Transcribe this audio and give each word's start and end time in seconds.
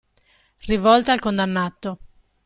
Rivolta 0.65 1.11
al 1.13 1.19
condannato. 1.19 1.99